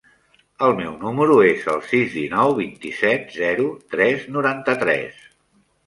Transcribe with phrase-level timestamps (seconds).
[0.67, 5.27] El meu número es el sis, dinou, vint-i-set, zero, tres, noranta-tres.